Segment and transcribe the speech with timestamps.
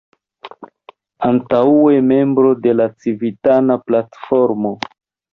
[1.27, 4.73] Antaŭe membro de la Civitana Platformo.